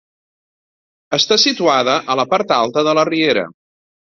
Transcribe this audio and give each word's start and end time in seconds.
Està 1.17 1.37
situada 1.43 1.95
a 2.15 2.17
la 2.23 2.27
part 2.35 2.55
alta 2.59 2.87
de 2.89 2.99
la 3.01 3.07
Riera. 3.11 3.45